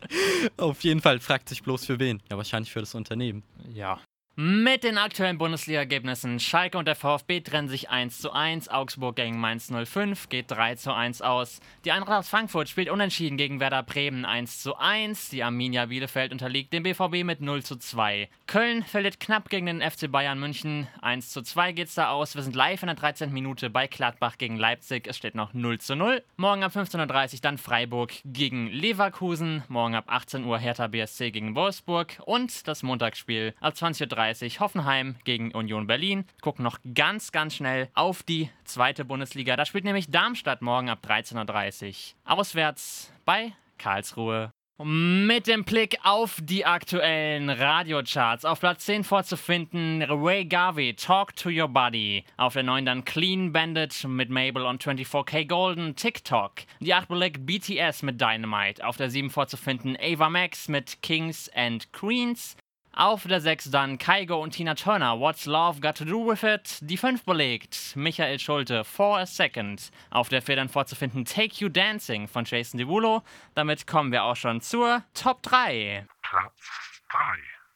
Auf 0.56 0.82
jeden 0.82 1.02
Fall 1.02 1.20
fragt 1.20 1.50
sich 1.50 1.62
bloß 1.62 1.84
für 1.84 1.98
wen. 2.00 2.22
Ja, 2.30 2.38
wahrscheinlich 2.38 2.72
für 2.72 2.80
das 2.80 2.94
Unternehmen. 2.94 3.42
Ja. 3.74 4.00
Mit 4.34 4.82
den 4.82 4.96
aktuellen 4.96 5.36
Bundesliga-Ergebnissen 5.36 6.40
Schalke 6.40 6.78
und 6.78 6.88
der 6.88 6.96
VfB 6.96 7.42
trennen 7.42 7.68
sich 7.68 7.90
1 7.90 8.18
zu 8.18 8.32
1, 8.32 8.70
Augsburg 8.70 9.16
gegen 9.16 9.38
Mainz 9.38 9.70
05 9.70 10.30
geht 10.30 10.50
3 10.50 10.76
zu 10.76 10.94
1 10.94 11.20
aus. 11.20 11.60
Die 11.84 11.92
Eintracht 11.92 12.20
aus 12.20 12.30
Frankfurt 12.30 12.70
spielt 12.70 12.88
unentschieden 12.88 13.36
gegen 13.36 13.60
Werder 13.60 13.82
Bremen 13.82 14.24
1 14.24 14.62
zu 14.62 14.74
1, 14.74 15.28
die 15.28 15.42
Arminia 15.42 15.84
Bielefeld 15.84 16.32
unterliegt 16.32 16.72
dem 16.72 16.82
BVB 16.82 17.24
mit 17.24 17.42
0 17.42 17.62
zu 17.62 17.76
2. 17.76 18.30
Köln 18.46 18.82
verliert 18.84 19.20
knapp 19.20 19.50
gegen 19.50 19.66
den 19.66 19.82
FC 19.82 20.10
Bayern 20.10 20.40
München, 20.40 20.88
1 21.02 21.28
zu 21.28 21.42
2 21.42 21.72
geht's 21.72 21.94
da 21.94 22.08
aus. 22.08 22.34
Wir 22.34 22.42
sind 22.42 22.56
live 22.56 22.82
in 22.82 22.86
der 22.86 22.96
13. 22.96 23.30
Minute 23.34 23.68
bei 23.68 23.86
Gladbach 23.86 24.38
gegen 24.38 24.56
Leipzig, 24.56 25.06
es 25.08 25.18
steht 25.18 25.34
noch 25.34 25.52
0 25.52 25.78
zu 25.78 25.94
0. 25.94 26.22
Morgen 26.38 26.62
ab 26.62 26.74
15.30 26.74 27.34
Uhr 27.34 27.40
dann 27.42 27.58
Freiburg 27.58 28.14
gegen 28.24 28.68
Leverkusen, 28.68 29.62
morgen 29.68 29.94
ab 29.94 30.04
18 30.06 30.46
Uhr 30.46 30.58
Hertha 30.58 30.86
BSC 30.86 31.32
gegen 31.32 31.54
Wolfsburg 31.54 32.16
und 32.24 32.66
das 32.66 32.82
Montagsspiel 32.82 33.54
ab 33.60 33.74
20.30 33.74 34.00
Uhr 34.00 34.21
Hoffenheim 34.60 35.16
gegen 35.24 35.52
Union 35.52 35.86
Berlin. 35.86 36.24
Gucken 36.40 36.62
noch 36.62 36.78
ganz, 36.94 37.32
ganz 37.32 37.56
schnell 37.56 37.88
auf 37.94 38.22
die 38.22 38.50
zweite 38.64 39.04
Bundesliga. 39.04 39.56
Da 39.56 39.64
spielt 39.64 39.84
nämlich 39.84 40.10
Darmstadt 40.10 40.62
morgen 40.62 40.88
ab 40.88 41.00
13.30 41.06 42.14
Uhr. 42.24 42.38
Auswärts 42.38 43.12
bei 43.24 43.52
Karlsruhe. 43.78 44.52
Mit 44.84 45.46
dem 45.46 45.64
Blick 45.64 45.98
auf 46.02 46.40
die 46.42 46.64
aktuellen 46.64 47.50
Radiocharts. 47.50 48.44
Auf 48.44 48.58
Platz 48.60 48.86
10 48.86 49.04
vorzufinden 49.04 50.02
Ray 50.02 50.44
Garvey, 50.44 50.94
Talk 50.94 51.36
to 51.36 51.50
Your 51.50 51.68
Body. 51.68 52.24
Auf 52.36 52.54
der 52.54 52.64
9 52.64 52.86
dann 52.86 53.04
Clean 53.04 53.52
Bandit 53.52 54.04
mit 54.08 54.30
Mabel 54.30 54.64
und 54.64 54.82
24K 54.82 55.46
Golden, 55.46 55.94
TikTok. 55.94 56.52
Die 56.80 56.94
8 56.94 57.08
belegt 57.08 57.46
BTS 57.46 58.02
mit 58.02 58.20
Dynamite. 58.20 58.84
Auf 58.84 58.96
der 58.96 59.10
7 59.10 59.30
vorzufinden 59.30 59.96
Ava 60.00 60.30
Max 60.30 60.68
mit 60.68 61.00
Kings 61.02 61.48
and 61.54 61.92
Queens. 61.92 62.56
Auf 62.94 63.26
der 63.26 63.40
6 63.40 63.70
dann 63.70 63.96
Kaigo 63.96 64.36
und 64.42 64.50
Tina 64.50 64.74
Turner, 64.74 65.18
What's 65.18 65.46
Love 65.46 65.80
Got 65.80 65.96
to 65.96 66.04
Do 66.04 66.26
With 66.26 66.42
It? 66.42 66.78
Die 66.82 66.98
5 66.98 67.24
belegt 67.24 67.96
Michael 67.96 68.38
Schulte, 68.38 68.84
For 68.84 69.18
a 69.18 69.24
Second. 69.24 69.90
Auf 70.10 70.28
der 70.28 70.42
4 70.42 70.56
dann 70.56 70.68
vorzufinden 70.68 71.24
Take 71.24 71.54
You 71.56 71.70
Dancing 71.70 72.28
von 72.28 72.44
Jason 72.44 72.76
Derulo. 72.76 73.22
Damit 73.54 73.86
kommen 73.86 74.12
wir 74.12 74.24
auch 74.24 74.36
schon 74.36 74.60
zur 74.60 75.02
Top 75.14 75.42
3. 75.42 76.06
Platz 76.20 77.00
3. 77.10 77.18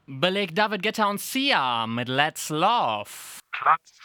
Belegt 0.07 0.59
David 0.59 0.83
Guetta 0.83 1.07
und 1.07 1.19
Sia 1.19 1.87
mit 1.87 2.09
Let's 2.09 2.51
Love. 2.51 3.09
Platz 3.53 3.99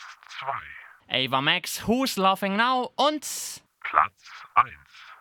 2. 1.10 1.26
Ava 1.26 1.42
Max, 1.42 1.86
Who's 1.86 2.16
Laughing 2.16 2.56
Now? 2.56 2.90
Und 2.96 3.62
Platz 3.82 4.32
1. 4.56 4.70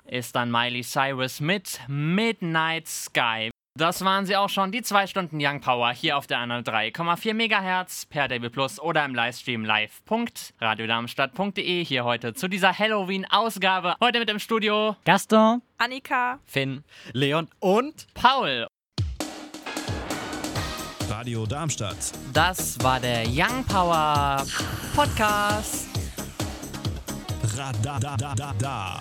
ist 0.04 0.36
dann 0.36 0.52
Miley 0.52 0.84
Cyrus 0.84 1.40
mit 1.40 1.80
Midnight 1.88 2.86
Sky. 2.86 3.50
Das 3.80 4.04
waren 4.04 4.26
sie 4.26 4.36
auch 4.36 4.50
schon, 4.50 4.70
die 4.72 4.82
2 4.82 5.06
Stunden 5.06 5.38
Young 5.40 5.62
Power 5.62 5.92
hier 5.92 6.18
auf 6.18 6.26
der 6.26 6.40
103,4 6.40 7.32
MHz 7.32 8.04
per 8.04 8.28
DB 8.28 8.50
Plus 8.50 8.78
oder 8.78 9.02
im 9.06 9.14
Livestream 9.14 9.64
live.radiodarmstadt.de 9.64 11.82
hier 11.82 12.04
heute 12.04 12.34
zu 12.34 12.48
dieser 12.48 12.78
Halloween-Ausgabe. 12.78 13.94
Heute 13.98 14.18
mit 14.18 14.28
im 14.28 14.38
Studio 14.38 14.96
Gaston, 15.06 15.62
Annika, 15.78 16.40
Finn, 16.44 16.84
Leon 17.14 17.48
und 17.58 18.06
Paul. 18.12 18.66
Radio 21.08 21.46
Darmstadt. 21.46 22.12
Das 22.34 22.78
war 22.82 23.00
der 23.00 23.22
Young 23.26 23.64
Power 23.64 24.44
Podcast. 24.94 25.88
Radadadada. 27.56 29.00